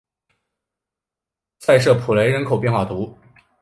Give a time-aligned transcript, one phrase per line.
[1.59, 3.41] 塞舍普雷人口变化图示